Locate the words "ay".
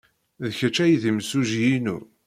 0.83-0.93